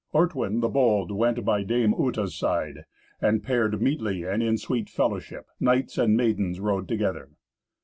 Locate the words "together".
6.87-7.29